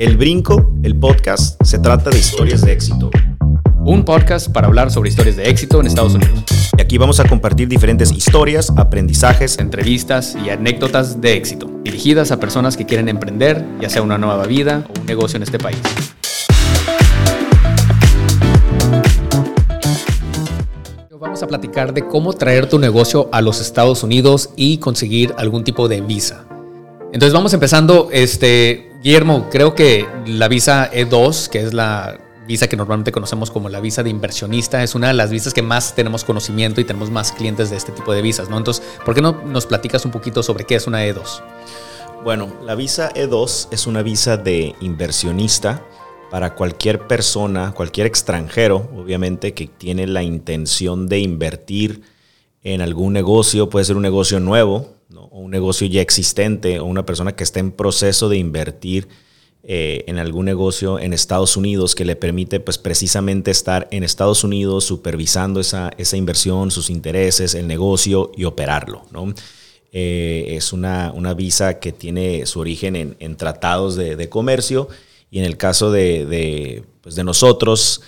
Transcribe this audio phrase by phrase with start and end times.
[0.00, 3.10] El Brinco, el podcast, se trata de historias de éxito.
[3.84, 6.42] Un podcast para hablar sobre historias de éxito en Estados Unidos.
[6.78, 12.40] Y aquí vamos a compartir diferentes historias, aprendizajes, entrevistas y anécdotas de éxito, dirigidas a
[12.40, 15.76] personas que quieren emprender, ya sea una nueva vida o un negocio en este país.
[21.10, 25.62] Vamos a platicar de cómo traer tu negocio a los Estados Unidos y conseguir algún
[25.62, 26.46] tipo de visa.
[27.12, 32.76] Entonces vamos empezando, este, Guillermo, creo que la visa E2, que es la visa que
[32.76, 36.22] normalmente conocemos como la visa de inversionista, es una de las visas que más tenemos
[36.22, 38.58] conocimiento y tenemos más clientes de este tipo de visas, ¿no?
[38.58, 41.42] Entonces, ¿por qué no nos platicas un poquito sobre qué es una E2?
[42.22, 45.84] Bueno, la visa E2 es una visa de inversionista
[46.30, 52.02] para cualquier persona, cualquier extranjero, obviamente, que tiene la intención de invertir
[52.62, 54.99] en algún negocio, puede ser un negocio nuevo,
[55.40, 59.08] un negocio ya existente, o una persona que está en proceso de invertir
[59.62, 64.42] eh, en algún negocio en Estados Unidos que le permite pues precisamente estar en Estados
[64.42, 69.02] Unidos supervisando esa, esa inversión, sus intereses, el negocio y operarlo.
[69.10, 69.34] ¿no?
[69.92, 74.88] Eh, es una, una, visa que tiene su origen en, tratados de, comercio
[75.30, 78.00] y en el caso de, de, pues de nosotros,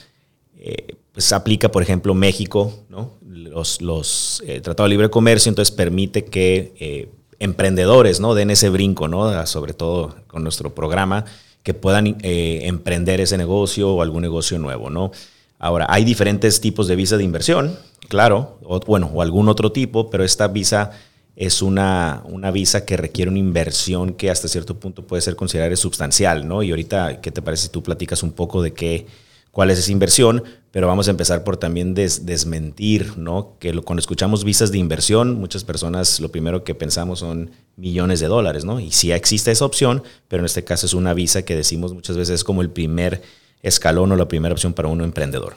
[0.56, 3.14] eh, pues aplica por ejemplo México, ¿no?
[3.27, 7.10] los, los eh, tratados de libre comercio, entonces permite que
[7.42, 8.34] emprendedores ¿no?
[8.34, 9.46] den ese brinco, ¿no?
[9.46, 11.24] sobre todo con nuestro programa,
[11.62, 14.90] que puedan eh, emprender ese negocio o algún negocio nuevo.
[14.90, 15.10] ¿no?
[15.58, 17.76] Ahora, hay diferentes tipos de visa de inversión,
[18.08, 20.92] claro, o, bueno, o algún otro tipo, pero esta visa
[21.34, 25.74] es una, una visa que requiere una inversión que hasta cierto punto puede ser considerada
[25.76, 26.62] sustancial, ¿no?
[26.62, 29.06] Y ahorita, ¿qué te parece si tú platicas un poco de qué,
[29.53, 30.42] cuál es esa inversión?
[30.72, 33.56] pero vamos a empezar por también desmentir, ¿no?
[33.61, 38.27] Que cuando escuchamos visas de inversión, muchas personas lo primero que pensamos son millones de
[38.27, 38.81] dólares, ¿no?
[38.81, 42.17] Y sí existe esa opción, pero en este caso es una visa que decimos muchas
[42.17, 43.20] veces es como el primer
[43.62, 45.55] escalón o la primera opción para un emprendedor.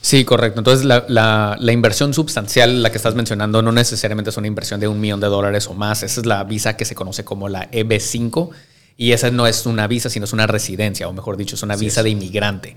[0.00, 0.60] Sí, correcto.
[0.60, 4.88] Entonces, la, la, inversión sustancial, la que estás mencionando, no necesariamente es una inversión de
[4.88, 6.02] un millón de dólares o más.
[6.02, 8.50] Esa es la visa que se conoce como la EB5.
[8.98, 11.76] Y esa no es una visa, sino es una residencia, o mejor dicho, es una
[11.76, 12.76] visa de inmigrante.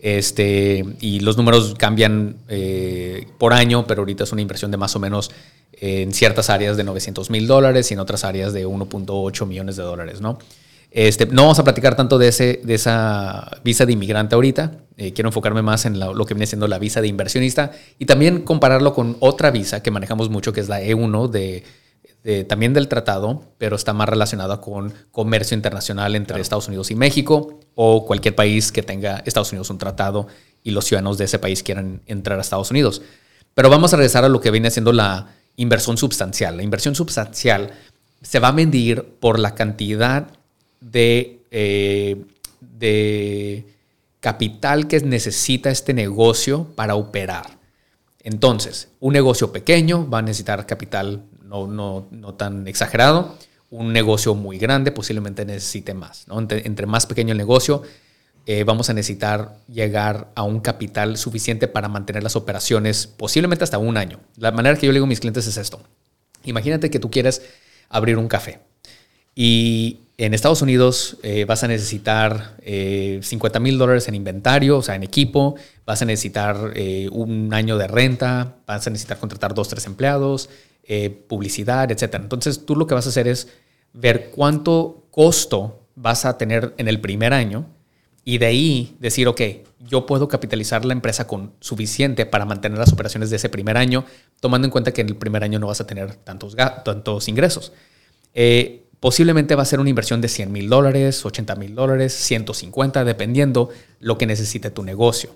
[0.00, 4.94] Este, y los números cambian eh, por año, pero ahorita es una inversión de más
[4.94, 5.30] o menos
[5.80, 9.82] en ciertas áreas de 900 mil dólares y en otras áreas de 1.8 millones de
[9.82, 10.38] dólares, ¿no?
[10.90, 14.72] Este, no vamos a platicar tanto de, ese, de esa visa de inmigrante ahorita.
[14.96, 18.42] Eh, quiero enfocarme más en lo que viene siendo la visa de inversionista y también
[18.42, 21.62] compararlo con otra visa que manejamos mucho, que es la E1 de
[22.46, 27.60] también del tratado, pero está más relacionada con comercio internacional entre Estados Unidos y México
[27.74, 30.26] o cualquier país que tenga Estados Unidos un tratado
[30.62, 33.00] y los ciudadanos de ese país quieran entrar a Estados Unidos.
[33.54, 36.56] Pero vamos a regresar a lo que viene siendo la inversión sustancial.
[36.56, 37.72] La inversión sustancial
[38.22, 40.28] se va a medir por la cantidad
[40.80, 42.24] de, eh,
[42.60, 43.64] de
[44.20, 47.58] capital que necesita este negocio para operar.
[48.22, 53.36] Entonces, un negocio pequeño va a necesitar capital no, no, no tan exagerado.
[53.70, 56.26] Un negocio muy grande posiblemente necesite más.
[56.28, 56.38] ¿no?
[56.38, 57.82] Entre, más pequeño el negocio,
[58.46, 63.78] eh, vamos a necesitar llegar a un capital suficiente para mantener las operaciones posiblemente hasta
[63.78, 64.20] un año.
[64.36, 65.80] La manera que yo le digo a mis clientes es esto.
[66.44, 67.42] Imagínate que tú quieres
[67.88, 68.60] abrir un café
[69.34, 74.82] y en Estados Unidos eh, vas a necesitar 50 eh, mil dólares en inventario, o
[74.82, 75.54] sea, en equipo,
[75.86, 76.74] vas a necesitar
[77.12, 80.50] un año de renta, vas a necesitar contratar dos, tres empleados,
[80.90, 82.14] eh, publicidad, etc.
[82.14, 83.48] Entonces tú lo que vas a hacer es
[83.92, 87.66] ver cuánto costo vas a tener en el primer año
[88.24, 89.40] y de ahí decir, ok,
[89.80, 94.06] yo puedo capitalizar la empresa con suficiente para mantener las operaciones de ese primer año,
[94.40, 97.74] tomando en cuenta que en el primer año no vas a tener tantos, tantos ingresos.
[98.32, 103.04] Eh, posiblemente va a ser una inversión de 100 mil dólares, 80 mil dólares, 150,
[103.04, 103.70] dependiendo
[104.00, 105.30] lo que necesite tu negocio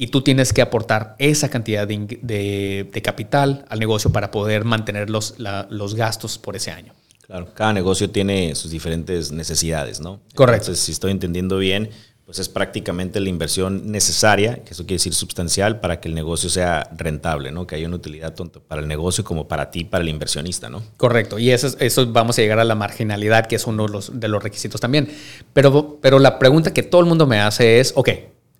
[0.00, 5.34] y tú tienes que aportar esa cantidad de, capital al negocio para poder mantener los,
[5.36, 6.94] los gastos por ese año.
[7.26, 10.18] Claro, cada negocio tiene sus diferentes necesidades, ¿no?
[10.34, 10.68] Correcto.
[10.68, 11.90] Entonces, si estoy entendiendo bien,
[12.30, 16.48] pues es prácticamente la inversión necesaria, que eso quiere decir sustancial, para que el negocio
[16.48, 17.66] sea rentable, ¿no?
[17.66, 20.80] Que haya una utilidad tanto para el negocio como para ti, para el inversionista, ¿no?
[20.96, 21.40] Correcto.
[21.40, 24.28] Y eso, eso vamos a llegar a la marginalidad, que es uno de los, de
[24.28, 25.08] los requisitos también.
[25.52, 28.10] Pero, pero la pregunta que todo el mundo me hace es, ok,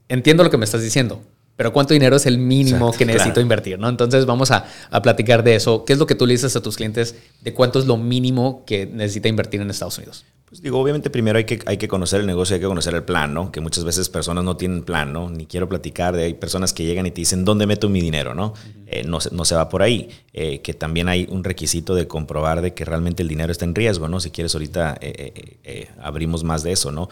[0.08, 1.22] entiendo lo que me estás diciendo,
[1.54, 3.78] pero ¿cuánto dinero es el mínimo que necesito invertir?
[3.78, 3.88] ¿no?
[3.88, 5.84] Entonces vamos a, a, platicar de eso.
[5.84, 8.64] ¿Qué es lo que tú le dices a tus clientes de cuánto es lo mínimo
[8.66, 10.24] que necesita invertir en Estados Unidos?
[10.50, 13.04] Pues digo, obviamente primero hay que, hay que conocer el negocio, hay que conocer el
[13.04, 13.52] plan, ¿no?
[13.52, 15.30] Que muchas veces personas no tienen plan, ¿no?
[15.30, 18.34] Ni quiero platicar de, hay personas que llegan y te dicen, ¿dónde meto mi dinero,
[18.34, 18.54] no?
[18.86, 20.08] Eh, no, no, se va por ahí.
[20.32, 23.76] Eh, que también hay un requisito de comprobar de que realmente el dinero está en
[23.76, 24.18] riesgo, ¿no?
[24.18, 27.08] Si quieres ahorita eh, abrimos más de eso, ¿no?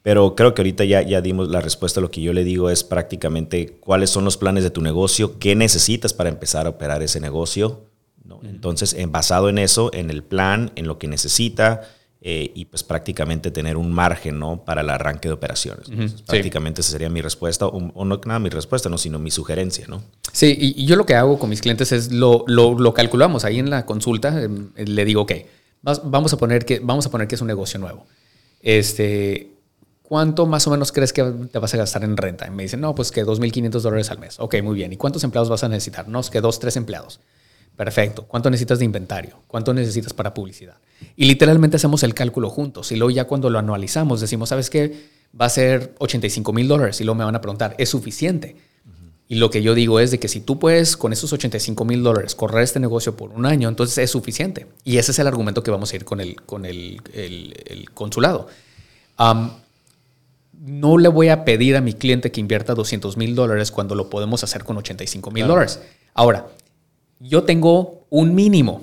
[0.00, 2.00] Pero creo que ahorita ya, ya dimos la respuesta.
[2.00, 5.54] Lo que yo le digo es prácticamente cuáles son los planes de tu negocio, qué
[5.54, 7.82] necesitas para empezar a operar ese negocio.
[8.24, 8.40] ¿no?
[8.44, 11.82] Entonces, en, basado en eso, en el plan, en lo que necesita,
[12.20, 14.64] eh, y pues prácticamente tener un margen ¿no?
[14.64, 15.88] para el arranque de operaciones.
[16.26, 19.86] Prácticamente esa sería mi respuesta, o, no nada mi respuesta, no, sino mi sugerencia.
[19.86, 20.02] ¿no?
[20.32, 23.70] Sí, y, yo lo que hago con mis clientes es lo, lo, calculamos ahí en
[23.70, 25.32] la consulta, em, le digo, ok,
[25.82, 28.04] vamos a, poner que, vamos a poner que es un negocio nuevo.
[28.60, 29.52] Este,
[30.02, 32.48] ¿Cuánto más o menos crees que te vas a gastar en renta?
[32.48, 34.40] Y me dicen, no, pues que 2.500 dólares al mes.
[34.40, 34.92] Ok, muy bien.
[34.92, 36.08] ¿Y cuántos empleados vas a necesitar?
[36.08, 37.20] No, es que dos, tres empleados.
[37.78, 38.24] Perfecto.
[38.24, 39.36] ¿Cuánto necesitas de inventario?
[39.46, 40.74] ¿Cuánto necesitas para publicidad?
[41.14, 42.90] Y literalmente hacemos el cálculo juntos.
[42.90, 45.06] Y luego ya cuando lo anualizamos decimos, ¿sabes qué?
[45.40, 47.00] Va a ser 85 mil dólares.
[47.00, 48.56] Y luego me van a preguntar, ¿es suficiente?
[49.28, 52.02] Y lo que yo digo es de que si tú puedes con esos 85 mil
[52.02, 54.66] dólares correr este negocio por un año, entonces es suficiente.
[54.82, 57.00] Y ese es el argumento que vamos a ir con el, con el,
[57.94, 58.48] consulado.
[60.52, 64.10] no le voy a pedir a mi cliente que invierta 200 mil dólares cuando lo
[64.10, 65.80] podemos hacer con 85 mil dólares.
[66.14, 66.48] Ahora,
[67.20, 68.82] yo tengo un mínimo.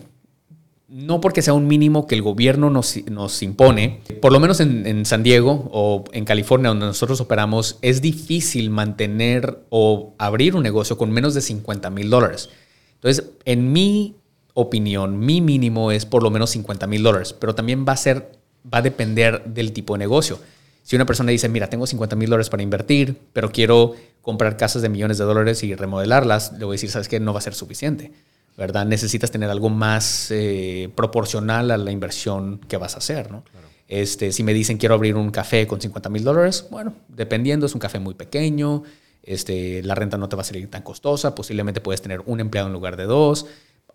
[0.87, 5.05] No porque sea un mínimo que el gobierno nos, nos impone, por lo menos en,
[5.05, 10.97] San Diego o en California, donde nosotros operamos, es difícil mantener o abrir un negocio
[10.97, 12.49] con menos de 50 mil dólares.
[12.93, 14.15] Entonces, en mi
[14.53, 18.31] opinión, mi mínimo es por lo menos 50 mil dólares, pero también va a ser,
[18.71, 20.39] va a depender del tipo de negocio.
[20.85, 24.83] Si una persona dice, mira, tengo 50 mil dólares para invertir, pero quiero comprar casas
[24.83, 27.41] de millones de dólares y remodelarlas, le voy a decir, sabes que no va a
[27.41, 28.11] ser suficiente,
[28.55, 28.85] ¿verdad?
[28.85, 33.43] Necesitas tener algo más eh, proporcional a la inversión que vas a hacer, ¿no?
[33.87, 37.73] Este, si me dicen quiero abrir un café con 50 mil dólares, bueno, dependiendo, es
[37.73, 38.83] un café muy pequeño,
[39.23, 42.67] este, la renta no te va a salir tan costosa, posiblemente puedes tener un empleado
[42.67, 43.47] en lugar de dos.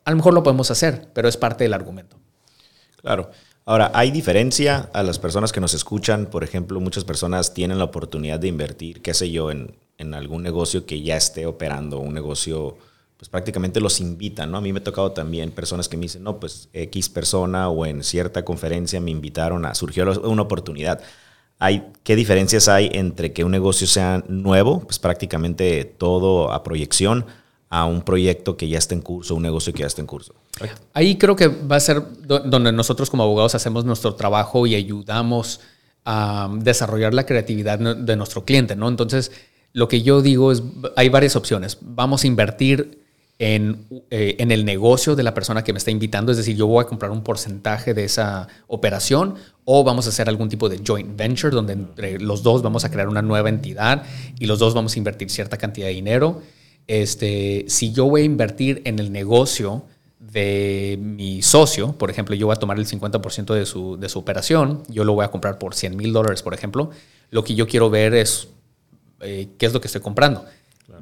[0.05, 2.17] A lo mejor lo podemos hacer, pero es parte del argumento.
[3.01, 3.31] Claro.
[3.67, 6.27] Ahora, ¿hay diferencia a las personas que nos escuchan?
[6.27, 9.75] Por ejemplo, muchas personas tienen la oportunidad de invertir, qué sé yo, en,
[10.15, 12.79] algún negocio que ya esté operando, un negocio,
[13.19, 14.57] pues prácticamente los invitan, ¿no?
[14.57, 17.85] A mí me ha tocado también personas que me dicen, no, pues X persona o
[17.85, 21.03] en cierta conferencia me invitaron a, surgió una oportunidad.
[21.59, 27.27] Hay, ¿Qué diferencias hay entre que un negocio sea nuevo, pues prácticamente todo a proyección,
[27.71, 30.35] a un proyecto que ya está en curso, un negocio que ya está en curso?
[30.93, 35.61] Ahí creo que va a ser donde nosotros como abogados hacemos nuestro trabajo y ayudamos
[36.05, 38.89] a desarrollar la creatividad de nuestro cliente, ¿no?
[38.89, 39.31] Entonces,
[39.73, 40.63] lo que yo digo es,
[40.97, 41.79] hay varias opciones.
[41.81, 42.99] Vamos a invertir
[43.39, 46.67] en, eh, en, el negocio de la persona que me está invitando, es decir, yo
[46.67, 50.83] voy a comprar un porcentaje de esa operación o vamos a hacer algún tipo de
[50.85, 54.03] joint venture donde entre los dos vamos a crear una nueva entidad
[54.39, 56.43] y los dos vamos a invertir cierta cantidad de dinero.
[56.91, 59.85] Este, si yo voy a invertir en el negocio
[60.19, 64.19] de mi socio, por ejemplo, yo voy a tomar el 50% de su, de su
[64.19, 66.91] operación, yo lo voy a comprar por 100 mil dólares, por ejemplo,
[67.31, 68.49] lo que yo quiero ver es
[69.21, 70.45] eh, qué es lo que estoy comprando.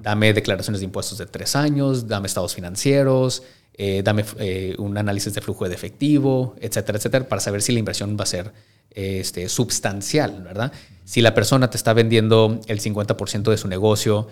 [0.02, 3.42] Dame declaraciones de impuestos de tres años, dame estados financieros,
[3.72, 7.78] eh, dame eh, un análisis de flujo de efectivo, etcétera, etcétera, para saber si la
[7.78, 8.52] inversión va a ser
[8.90, 10.70] este, substancial, ¿verdad?
[11.06, 14.28] Si la persona te está vendiendo el 50% de su negocio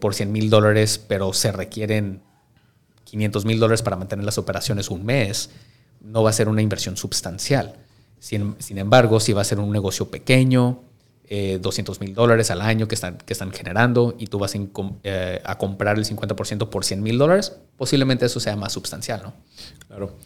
[0.00, 2.20] por 100 mil dólares, pero se requieren
[3.06, 5.50] 500 mil dólares para mantener las operaciones un mes,
[6.00, 7.76] no va a ser una inversión substancial.
[8.18, 10.82] Sin, embargo, si va a ser un negocio pequeño,
[11.28, 14.54] 200 eh, mil dólares al año que están, que están generando y tú vas
[15.02, 19.32] eh, a comprar el 50% por 100 mil dólares, posiblemente eso sea más sustancial, ¿no?
[19.86, 20.16] Claro.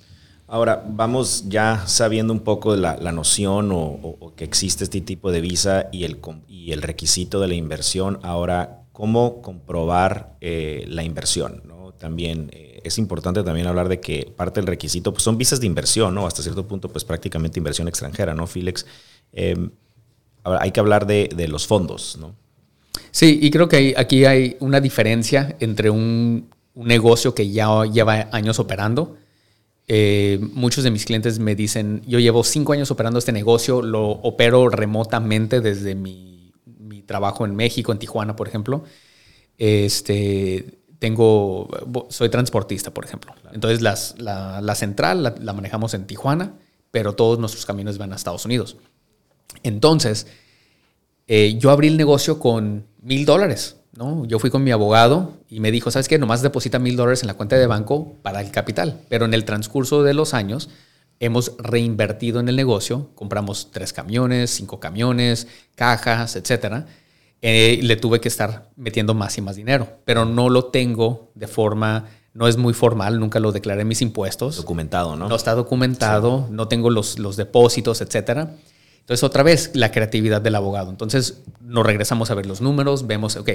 [0.47, 5.41] Ahora, vamos ya sabiendo un poco de la, noción o, que existe este tipo de
[5.41, 6.19] visa y el,
[6.49, 8.19] y el requisito de la inversión.
[8.23, 11.63] Ahora, ¿cómo comprobar eh, la inversión?
[11.67, 11.93] ¿no?
[11.93, 12.51] También
[12.83, 16.27] es importante también hablar de que parte del requisito pues son visas de inversión, ¿no?
[16.27, 18.87] Hasta cierto punto, pues prácticamente inversión extranjera, ¿no, Filex?
[20.45, 22.35] hay que hablar de, los fondos, ¿no?
[23.11, 28.59] Sí, y creo que aquí hay una diferencia entre un, negocio que ya lleva años
[28.59, 29.17] operando.
[29.89, 34.09] Eh, muchos de mis clientes me dicen, yo llevo cinco años operando este negocio, lo
[34.09, 36.40] opero remotamente desde mi,
[37.11, 38.85] trabajo en México, en Tijuana, por ejemplo.
[39.59, 41.69] Este, tengo,
[42.09, 43.35] soy transportista, por ejemplo.
[43.53, 46.55] Entonces la, central la, la manejamos en Tijuana,
[46.93, 48.77] pero todos nuestros caminos van a Estados Unidos.
[49.65, 50.29] Entonces,
[51.27, 53.79] eh, yo abrí el negocio con mil dólares.
[53.97, 54.25] ¿no?
[54.27, 56.17] Yo fui con mi abogado y me dijo, ¿sabes qué?
[56.17, 59.01] Nomás deposita mil dólares en la cuenta de banco para el capital.
[59.09, 60.69] Pero en el transcurso de los años
[61.21, 65.47] hemos reinvertido en el negocio, compramos tres camiones, cinco camiones,
[65.77, 66.87] cajas, etc.
[67.43, 71.47] Eh, le tuve que estar metiendo más y más dinero, pero no lo tengo de
[71.47, 74.57] forma, no es muy formal, nunca lo declaré en mis impuestos.
[74.57, 75.29] Documentado, ¿no?
[75.29, 78.57] No está documentado, no tengo los, los depósitos, etcétera.
[79.01, 80.91] Entonces, otra vez, la creatividad del abogado.
[80.91, 83.51] Entonces, nos regresamos a ver los números, vemos, ok,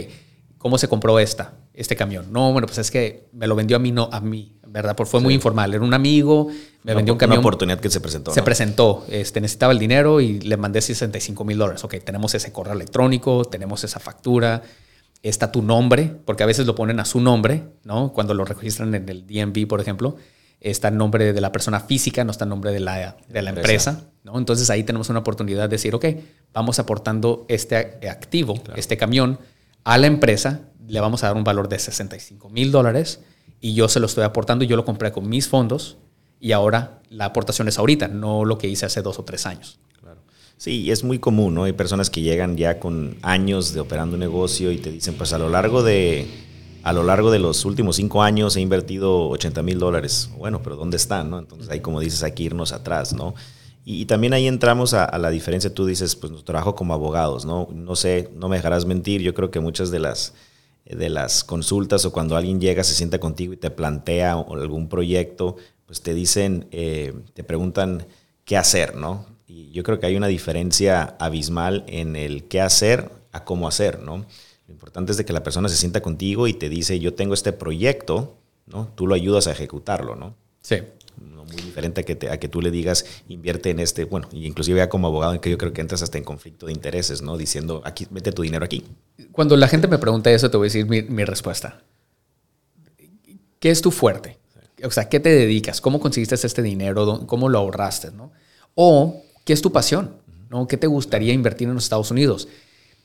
[0.66, 2.34] ¿cómo se compró esta, este camión?
[2.34, 4.96] No, bueno, pues es que me lo vendió a mí, no a mí, ¿verdad?
[4.96, 5.72] Porque fue muy informal.
[5.72, 6.48] Era un amigo,
[6.82, 7.38] me vendió un camión.
[7.38, 8.34] Una oportunidad que se presentó.
[8.34, 11.84] Se presentó, este, necesitaba el dinero y le mandé 65 mil dólares.
[11.84, 14.64] Ok, tenemos ese correo electrónico, tenemos esa factura,
[15.22, 18.12] está tu nombre, porque a veces lo ponen a su nombre, ¿no?
[18.12, 20.16] Cuando lo registran en el DMV, por ejemplo
[20.62, 23.52] está el nombre de la persona física, no está el nombre de la, de la
[23.52, 24.06] empresa.
[24.24, 24.40] ¿no?
[24.40, 26.06] Entonces ahí tenemos una oportunidad de decir, ok,
[26.54, 29.38] vamos aportando este activo, este camión,
[29.86, 33.22] a la empresa, le vamos a dar un valor de 65 mil dólares
[33.62, 35.98] y yo se lo estoy aportando, yo lo compré con mis fondos
[36.40, 39.80] y ahora la aportación es ahorita, no lo que hice hace dos o tres años.
[40.02, 40.20] Claro.
[40.58, 41.64] Sí, es muy común, ¿no?
[41.64, 45.34] Hay personas que llegan ya con años de operando un negocio y te dicen, pues
[45.34, 46.28] a lo largo de
[46.84, 50.30] a lo largo de los últimos cinco años he invertido 80 mil dólares.
[50.38, 51.30] Bueno, pero ¿dónde están?
[51.30, 51.40] No?
[51.40, 53.34] Entonces ahí como dices, hay que irnos atrás, ¿no?
[53.88, 57.70] Y, también ahí entramos a, la diferencia, tú dices, pues trabajo como abogados, ¿no?
[57.72, 60.34] No sé, no me dejarás mentir, yo creo que muchas de las,
[60.86, 65.58] de las consultas o cuando alguien llega, se sienta contigo y te plantea algún proyecto,
[65.86, 68.08] pues te dicen, eh, te preguntan
[68.44, 69.28] qué hacer, ¿no?
[69.48, 74.00] Y yo creo que hay una diferencia abismal en el qué hacer a cómo hacer,
[74.00, 74.26] ¿no?
[74.68, 77.36] Lo importante es de que la persona se sienta contigo y te dice, yo tengo
[77.36, 78.90] este proyecto, ¿no?
[78.96, 80.36] Tú lo ayudas a ejecutarlo, ¿no?
[80.62, 80.78] Sí.
[81.18, 84.90] Muy diferente a que, a que tú le digas, invierte en este, bueno, inclusive ya
[84.90, 87.38] como abogado, en que yo creo que entras hasta en conflicto de intereses, ¿no?
[87.38, 88.84] Diciendo, aquí, mete tu dinero aquí.
[89.32, 91.82] Cuando la gente me pregunta eso, te voy a decir mi, respuesta.
[93.60, 94.38] ¿Qué es tu fuerte?
[94.84, 95.82] O sea, ¿qué te dedicas?
[95.82, 97.26] ¿Cómo conseguiste este dinero?
[97.26, 98.12] ¿Cómo lo ahorraste?
[98.12, 98.32] ¿no?
[98.76, 100.18] O, ¿qué es tu pasión?
[100.50, 100.68] ¿no?
[100.68, 102.48] ¿Qué te gustaría invertir en los Estados Unidos?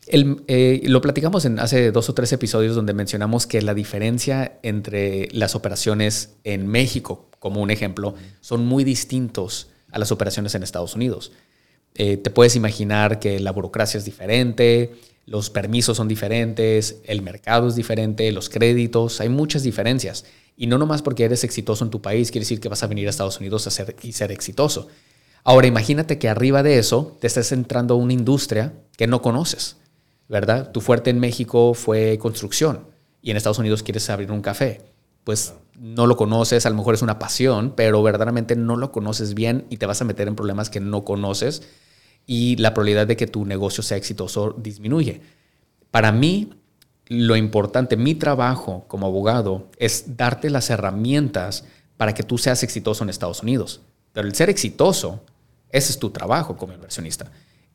[0.07, 5.29] Eh, lo platicamos en hace dos o tres episodios donde mencionamos que la diferencia entre
[5.33, 10.95] las operaciones en México, como un ejemplo, son muy distintos a las operaciones en Estados
[10.95, 11.33] Unidos.
[11.95, 14.95] Eh, te puedes imaginar que la burocracia es diferente,
[15.27, 20.25] los permisos son diferentes, el mercado es diferente, los créditos, hay muchas diferencias.
[20.57, 23.07] Y no nomás porque eres exitoso en tu país quiere decir que vas a venir
[23.07, 24.89] a Estados Unidos a ser, y ser exitoso.
[25.45, 29.80] Ahora imagínate que arriba de eso te estés entrando a una industria que no conoces
[30.31, 30.71] ¿verdad?
[30.71, 32.87] Tu fuerte en México fue construcción
[33.21, 34.81] y en Estados Unidos quieres abrir un café.
[35.25, 39.35] Pues no lo conoces, a lo mejor es una pasión, pero verdaderamente no lo conoces
[39.35, 41.63] bien y te vas a meter en problemas que no conoces
[42.27, 45.21] y la probabilidad de que tu negocio sea exitoso disminuye.
[45.91, 46.51] Para mí,
[47.07, 51.65] lo importante, mi trabajo como abogado es darte las herramientas
[51.97, 53.81] para que tú seas exitoso en Estados Unidos.
[54.13, 55.25] Pero el ser exitoso,
[55.71, 57.33] ese es tu trabajo como inversionista.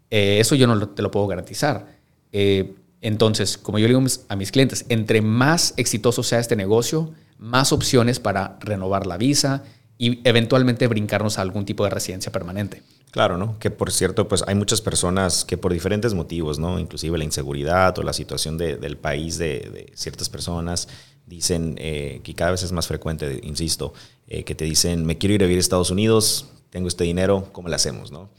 [0.10, 2.05] Eh, eso yo no te lo puedo garantizar.
[2.32, 7.14] Eh, entonces, como yo le digo a mis clientes, entre más exitoso sea este negocio,
[7.38, 9.64] más opciones para renovar la visa
[9.98, 12.82] y eventualmente brincarnos a algún tipo de residencia permanente.
[13.12, 13.58] Claro, ¿no?
[13.60, 16.80] Que por cierto, pues hay muchas personas que por diferentes motivos, ¿no?
[16.80, 20.90] Inclusive la inseguridad o la situación del país de, ciertas personas,
[21.26, 23.94] dicen eh, que cada vez es más frecuente, insisto,
[24.28, 27.48] eh, que te dicen, me quiero ir a vivir a Estados Unidos, tengo este dinero,
[27.54, 28.30] ¿cómo le hacemos, no?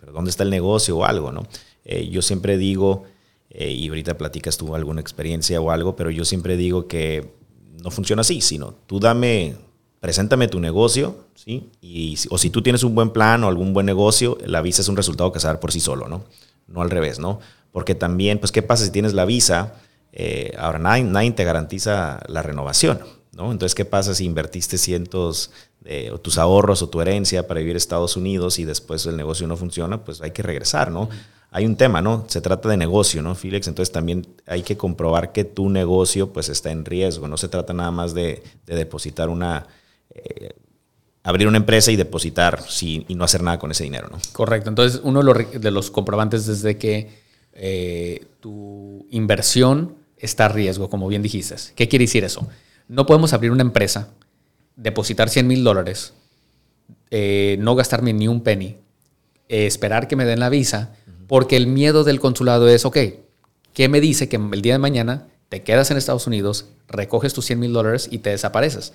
[0.00, 1.46] Pero ¿dónde está el negocio o algo, no?
[2.10, 3.04] yo siempre digo,
[3.56, 7.32] eh, y ahorita platicas tú alguna experiencia o algo, pero yo siempre digo que
[7.80, 9.54] no funciona así, sino tú dame,
[10.00, 11.70] preséntame tu negocio, ¿sí?
[11.80, 14.88] Y, o si tú tienes un buen plan o algún buen negocio, la visa es
[14.88, 16.24] un resultado que se da por sí solo, ¿no?
[16.66, 17.38] No al revés, ¿no?
[17.70, 19.74] Porque también, pues, ¿qué pasa si tienes la visa?
[20.12, 22.98] Eh, ahora, nadie, nadie te garantiza la renovación,
[23.36, 23.52] ¿no?
[23.52, 27.76] Entonces, ¿qué pasa si invertiste cientos de o tus ahorros o tu herencia para vivir
[27.76, 30.04] a Estados Unidos y después el negocio no funciona?
[30.04, 31.08] Pues hay que regresar, ¿no?
[31.54, 32.24] Hay un tema, ¿no?
[32.26, 33.68] Se trata de negocio, ¿no, Felix?
[33.68, 37.28] Entonces también hay que comprobar que tu negocio pues está en riesgo.
[37.28, 39.68] No se trata nada más de, depositar una...
[40.12, 40.50] Eh,
[41.22, 44.18] abrir una empresa y depositar y no hacer nada con ese dinero, ¿no?
[44.32, 44.68] Correcto.
[44.68, 51.06] Entonces, uno de los comprobantes es de que eh, tu inversión está a riesgo, como
[51.06, 51.54] bien dijiste.
[51.76, 52.48] ¿Qué quiere decir eso?
[52.88, 54.08] No podemos abrir una empresa,
[54.74, 56.14] depositar 100 mil dólares,
[57.12, 58.76] eh, no gastarme ni un penny,
[59.48, 60.96] esperar que me den la visa
[61.34, 62.96] porque el miedo del consulado es, ok,
[63.72, 67.44] ¿qué me dice que el día de mañana te quedas en Estados Unidos, recoges tus
[67.46, 68.92] 100 mil dólares y te desapareces?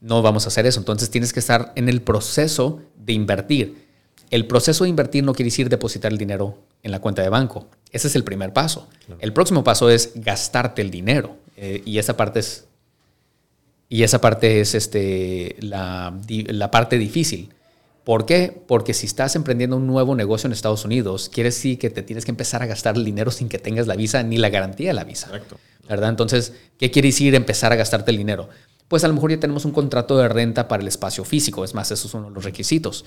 [0.00, 0.80] No vamos a hacer eso.
[0.80, 3.88] Entonces tienes que estar en el proceso de invertir.
[4.30, 7.68] El proceso de invertir no quiere decir depositar el dinero en la cuenta de banco.
[7.92, 8.88] Ese es el primer paso.
[9.18, 11.36] El próximo paso es gastarte el dinero.
[11.58, 12.68] Eh, y esa parte es,
[13.90, 17.50] y esa parte es este, la, la parte difícil.
[18.04, 18.62] ¿Por qué?
[18.66, 22.24] Porque si estás emprendiendo un nuevo negocio en Estados Unidos, quiere decir que te tienes
[22.24, 24.94] que empezar a gastar el dinero sin que tengas la visa ni la garantía de
[24.94, 25.26] la visa.
[25.26, 25.58] Correcto.
[25.88, 26.08] ¿Verdad?
[26.10, 28.48] Entonces, ¿qué quiere decir empezar a gastarte el dinero?
[28.88, 31.62] Pues a lo mejor ya tenemos un contrato de renta para el espacio físico.
[31.64, 33.04] Es más, esos son los requisitos.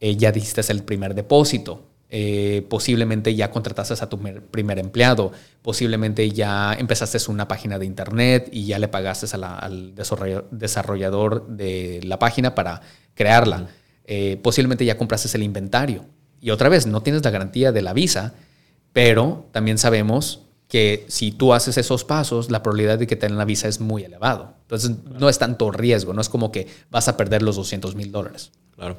[0.00, 1.88] Eh, ya diste el primer depósito.
[2.14, 4.20] eh, posiblemente ya contrataste a tu
[4.50, 5.32] primer empleado,
[5.62, 9.94] posiblemente ya empezaste una página de internet y ya le pagaste al
[10.50, 12.82] desarrollador de la página para
[13.14, 13.66] crearla.
[14.04, 16.04] Eh, posiblemente ya compraste el inventario.
[16.40, 18.34] Y otra vez, no tienes la garantía de la visa,
[18.92, 23.36] pero también sabemos que si tú haces esos pasos, la probabilidad de que te den
[23.36, 24.54] la visa es muy elevado.
[24.62, 28.10] Entonces, no es tanto riesgo, no es como que vas a perder los 200 mil
[28.10, 28.52] dólares.
[28.74, 28.98] Claro.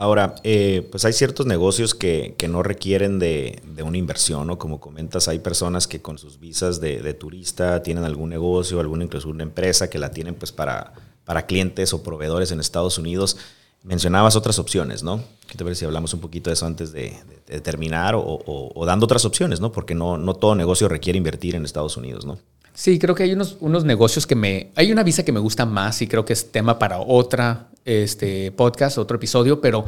[0.00, 4.56] Ahora, eh, pues hay ciertos negocios que, no requieren de, una inversión, ¿no?
[4.56, 9.28] Como comentas, hay personas que con sus visas de, turista tienen algún negocio, alguna incluso
[9.28, 10.94] una empresa que la tienen pues para,
[11.26, 13.36] para clientes o proveedores en Estados Unidos.
[13.82, 15.22] Mencionabas otras opciones, ¿no?
[15.46, 17.16] ¿Qué te parece si hablamos un poquito de eso antes de,
[17.62, 19.72] terminar o, dando otras opciones, ¿no?
[19.72, 22.38] Porque no, no todo negocio requiere invertir en Estados Unidos, ¿no?
[22.74, 24.70] Sí, creo que hay unos, unos negocios que me...
[24.76, 28.52] Hay una visa que me gusta más y creo que es tema para otra este,
[28.52, 29.84] podcast, otro episodio, pero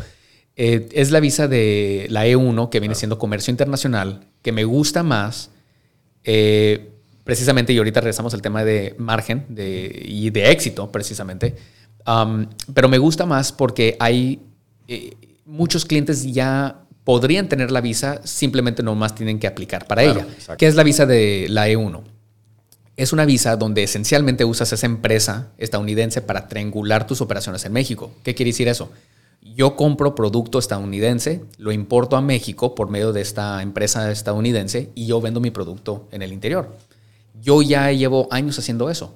[0.57, 5.03] eh, es la visa de la E1, que viene siendo comercio internacional, que me gusta
[5.03, 5.51] más.
[6.25, 6.91] Eh,
[7.25, 11.57] precisamente, y ahorita regresamos al tema de margen de, y de éxito, precisamente.
[12.07, 14.41] Um, pero me gusta más porque hay
[14.89, 20.27] eh, muchos clientes ya podrían tener la visa, simplemente nomás tienen que aplicar para ella.
[20.57, 22.03] ¿Qué es la visa de la E1?
[22.97, 28.13] Es una visa donde esencialmente usas esa empresa estadounidense para triangular tus operaciones en México.
[28.23, 28.91] ¿Qué quiere decir eso?
[29.57, 35.07] Yo compro producto estadounidense, lo importo a México por medio de esta empresa estadounidense y
[35.07, 36.77] yo vendo mi producto en el interior.
[37.43, 39.15] Yo ya llevo años haciendo eso.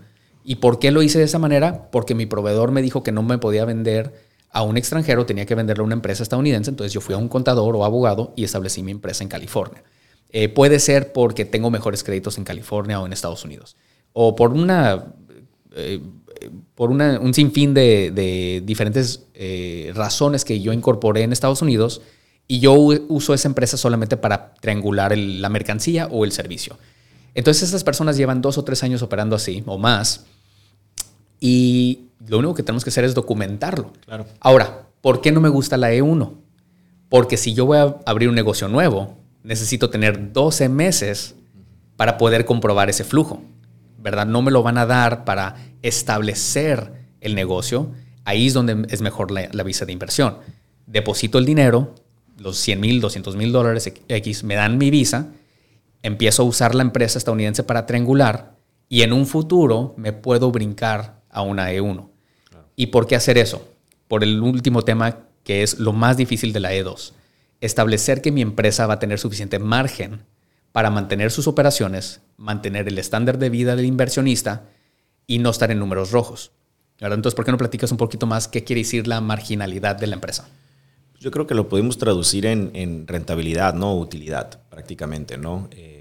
[0.48, 1.90] ¿Y por qué lo hice de esa manera?
[1.90, 4.14] Porque mi proveedor me dijo que no me podía vender
[4.52, 7.28] a un extranjero, tenía que venderle a una empresa estadounidense, entonces yo fui a un
[7.28, 9.82] contador o abogado y establecí mi empresa en California.
[10.30, 13.76] Eh, puede ser porque tengo mejores créditos en California o en Estados Unidos.
[14.12, 15.06] O por una.
[15.74, 16.00] Eh,
[16.76, 22.02] por un sinfín de, diferentes eh, razones que yo incorporé en Estados Unidos
[22.46, 26.78] y yo uso esa empresa solamente para triangular la mercancía o el servicio.
[27.34, 30.26] Entonces estas personas llevan dos o tres años operando así o más
[31.40, 33.92] y lo único que tenemos que hacer es documentarlo.
[34.04, 34.26] Claro.
[34.40, 36.32] Ahora, ¿por qué no me gusta la E1?
[37.08, 41.36] Porque si yo voy a abrir un negocio nuevo, necesito tener 12 meses
[41.96, 43.42] para poder comprobar ese flujo,
[43.98, 44.26] ¿verdad?
[44.26, 47.92] No me lo van a dar para establecer el negocio.
[48.24, 50.38] Ahí es donde es mejor la, visa de inversión.
[50.86, 51.94] Deposito el dinero,
[52.38, 55.28] los 100 mil, 200 mil dólares X, me dan mi visa,
[56.02, 58.56] empiezo a usar la empresa estadounidense para triangular
[58.88, 62.08] y en un futuro me puedo brincar a una E1.
[62.74, 63.68] ¿Y por qué hacer eso?
[64.08, 67.12] Por el último tema que es lo más difícil de la E2
[67.60, 70.22] establecer que mi empresa va a tener suficiente margen
[70.72, 74.64] para mantener sus operaciones, mantener el estándar de vida del inversionista
[75.26, 76.52] y no estar en números rojos.
[76.98, 80.14] Entonces, ¿por qué no platicas un poquito más qué quiere decir la marginalidad de la
[80.14, 80.48] empresa?
[81.18, 85.68] Yo creo que lo podemos traducir en, rentabilidad, no utilidad, prácticamente, ¿no?
[85.72, 85.95] Eh,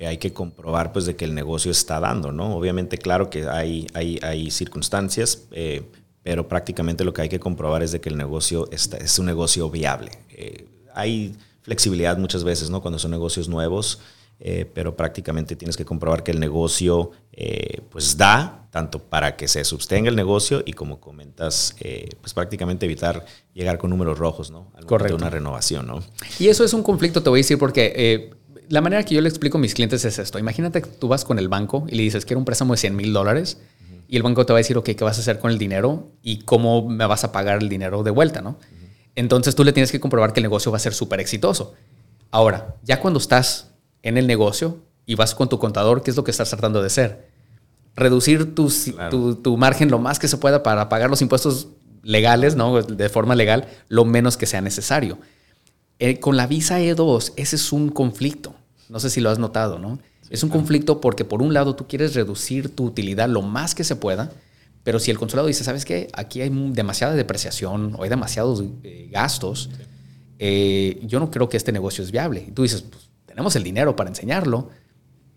[0.00, 2.56] hay que comprobar, pues, de que el negocio está dando, ¿no?
[2.56, 5.82] Obviamente, claro que hay, hay, hay circunstancias, eh,
[6.22, 9.26] pero prácticamente lo que hay que comprobar es de que el negocio está, es un
[9.26, 10.10] negocio viable.
[10.30, 12.82] Eh, hay flexibilidad muchas veces, ¿no?
[12.82, 14.00] Cuando son negocios nuevos,
[14.40, 19.46] eh, pero prácticamente tienes que comprobar que el negocio eh, pues da tanto para que
[19.46, 24.50] se sostenga el negocio y como comentas, eh, pues prácticamente evitar llegar con números rojos,
[24.50, 24.72] ¿no?
[24.86, 25.16] Correcto.
[25.16, 26.02] De una renovación, ¿no?
[26.40, 28.32] Y eso es un conflicto, te voy a decir, porque
[28.68, 30.38] la manera que yo le explico a mis clientes es esto.
[30.38, 32.96] Imagínate que tú vas con el banco y le dices, quiero un préstamo de 100
[32.96, 33.58] mil dólares.
[34.08, 36.10] Y el banco te va a decir, ok, ¿qué vas a hacer con el dinero?
[36.22, 38.58] Y cómo me vas a pagar el dinero de vuelta, ¿no?
[39.14, 41.74] Entonces tú le tienes que comprobar que el negocio va a ser súper exitoso.
[42.30, 43.70] Ahora, ya cuando estás
[44.02, 46.88] en el negocio y vas con tu contador, ¿qué es lo que estás tratando de
[46.88, 47.28] hacer?
[47.94, 51.68] Reducir tu, margen lo más que se pueda para pagar los impuestos
[52.02, 52.82] legales, ¿no?
[52.82, 55.18] De forma legal, lo menos que sea necesario.
[55.98, 58.54] Eh, con la visa E2, ese es un conflicto.
[58.88, 59.98] No sé si lo has notado, ¿no?
[60.30, 63.84] es un conflicto porque por un lado tú quieres reducir tu utilidad lo más que
[63.84, 64.32] se pueda,
[64.82, 66.08] pero si el consulado dice, ¿sabes qué?
[66.12, 69.70] Aquí hay demasiada depreciación o hay demasiados eh, gastos,
[70.38, 72.44] eh, yo no creo que este negocio es viable.
[72.48, 74.70] Y tú dices, pues, tenemos el dinero para enseñarlo,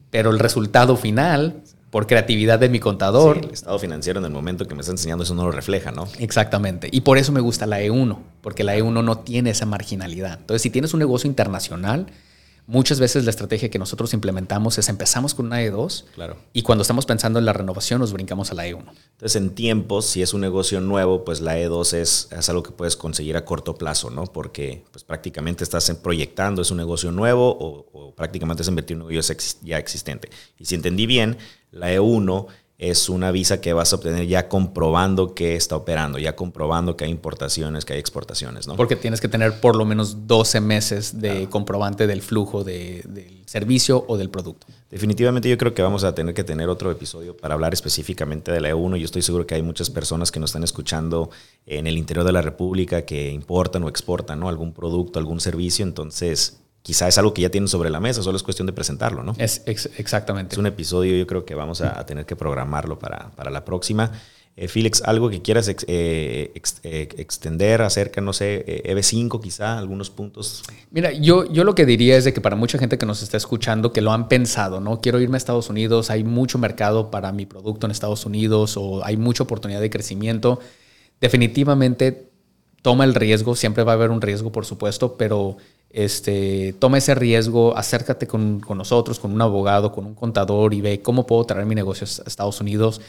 [0.10, 1.62] pero el resultado final,
[1.98, 3.40] por creatividad de mi contador...
[3.40, 6.08] el estado financiero en el momento que me está enseñando eso no lo refleja, ¿no?
[6.20, 6.90] Exactamente.
[6.92, 10.38] Y por eso me gusta la E1, porque la E1 no tiene esa marginalidad.
[10.40, 12.06] Entonces, si tienes un negocio internacional,
[12.70, 16.36] Muchas veces la estrategia que nosotros implementamos es empezamos con una E2 claro.
[16.52, 18.84] y cuando estamos pensando en la renovación nos brincamos a la E1.
[19.14, 22.72] Entonces, en tiempos, si es un negocio nuevo, pues la E2 es, es algo que
[22.72, 24.26] puedes conseguir a corto plazo, ¿no?
[24.26, 29.10] Porque pues, prácticamente estás proyectando, es un negocio nuevo o, prácticamente es invertir en un
[29.10, 30.30] negocio ya existente.
[30.60, 31.38] Y si entendí bien,
[31.72, 32.48] la E1
[32.78, 37.06] es una visa que vas a obtener ya comprobando que está operando, ya comprobando que
[37.06, 38.76] hay importaciones, que hay exportaciones, ¿no?
[38.76, 44.06] Porque tienes que tener por lo menos 12 meses de comprobante del flujo del servicio
[44.08, 44.68] o del producto.
[44.92, 48.62] Definitivamente yo creo que vamos a tener que tener otro episodio para hablar específicamente de
[48.62, 48.98] la E1.
[48.98, 51.32] Yo estoy seguro que hay muchas personas que nos están escuchando
[51.66, 54.50] en el interior de la República que importan o exportan ¿no?
[54.50, 55.84] algún producto, algún servicio.
[55.84, 59.22] Entonces, quizá es algo que ya tienen sobre la mesa, solo es cuestión de presentarlo,
[59.22, 59.36] ¿no?
[59.38, 60.56] Es exactamente.
[60.56, 64.14] Es un episodio, yo creo que vamos a, tener que programarlo para, para la próxima.
[64.56, 70.64] Eh, Félix, algo que quieras eh, eh, extender acerca, no sé, EB5 quizá, algunos puntos.
[70.90, 73.36] Mira, yo, yo lo que diría es de que para mucha gente que nos está
[73.36, 75.02] escuchando, que lo han pensado, ¿no?
[75.02, 79.04] Quiero irme a Estados Unidos, hay mucho mercado para mi producto en Estados Unidos o
[79.04, 80.62] hay mucha oportunidad de crecimiento.
[81.20, 82.30] Definitivamente
[82.82, 85.58] toma el riesgo, siempre va a haber un riesgo, por supuesto, pero
[85.90, 91.02] este, toma ese riesgo, acércate con, nosotros, con un abogado, con un contador y ve
[91.02, 93.02] cómo puedo traer mi negocio a Estados Unidos.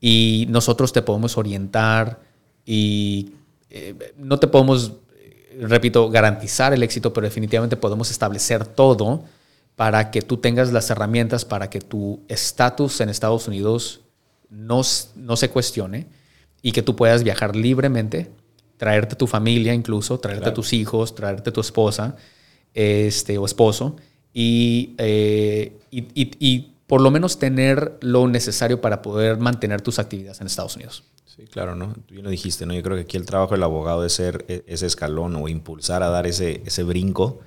[0.00, 2.20] Y nosotros te podemos orientar
[2.64, 3.32] y
[3.68, 4.92] eh, no te podemos,
[5.60, 9.24] repito, garantizar el éxito, pero definitivamente podemos establecer todo
[9.76, 14.00] para que tú tengas las herramientas para que tu estatus en Estados Unidos
[14.50, 14.82] no,
[15.16, 16.06] no se cuestione
[16.62, 18.30] y que tú puedas viajar libremente
[18.80, 22.16] traerte tu familia incluso, traerte a tus hijos, traerte tu esposa
[22.72, 23.96] este, o esposo
[24.32, 30.46] eh, y, y, por lo menos tener lo necesario para poder mantener tus actividades en
[30.46, 31.04] Estados Unidos.
[31.26, 31.92] Sí, claro, ¿no?
[32.06, 32.72] Tú bien lo dijiste, ¿no?
[32.72, 36.02] Yo creo que aquí el trabajo del abogado es ser e, ese escalón o impulsar
[36.02, 37.40] a dar ese, ese brinco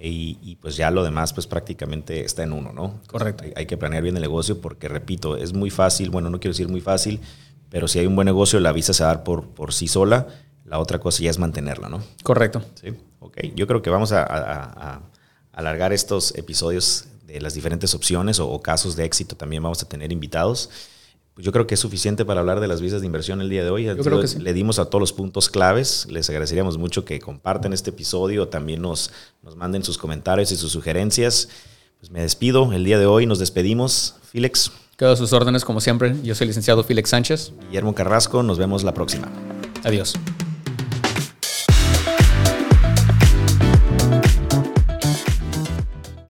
[0.00, 3.00] y, pues ya lo demás pues prácticamente está en uno, ¿no?
[3.08, 3.42] Correcto.
[3.42, 6.52] Hay, hay, que planear bien el negocio porque, repito, es muy fácil, bueno, no quiero
[6.52, 7.20] decir muy fácil,
[7.68, 9.88] pero si hay un buen negocio, la visa se va a dar por, por sí
[9.88, 10.28] sola
[10.68, 12.02] la otra cosa ya es mantenerla, ¿no?
[12.22, 12.62] Correcto.
[12.80, 13.38] Sí, ok.
[13.54, 15.02] Yo creo que vamos a,
[15.52, 19.36] alargar estos episodios de las diferentes opciones o, casos de éxito.
[19.36, 20.70] También vamos a tener invitados.
[21.34, 23.64] Pues yo creo que es suficiente para hablar de las visas de inversión el día
[23.64, 23.84] de hoy.
[23.84, 24.38] Yo creo que sí.
[24.38, 26.06] Le dimos a todos los puntos claves.
[26.10, 28.48] Les agradeceríamos mucho que compartan este episodio.
[28.48, 29.10] También nos,
[29.42, 31.48] nos manden sus comentarios y sus sugerencias.
[31.98, 32.72] Pues me despido.
[32.72, 34.16] El día de hoy nos despedimos.
[34.22, 34.70] Félix.
[34.96, 36.14] Quedo a sus órdenes como siempre.
[36.22, 37.52] Yo soy el licenciado Félix Sánchez.
[37.68, 38.42] Guillermo Carrasco.
[38.42, 39.28] Nos vemos la próxima.
[39.84, 40.14] Adiós.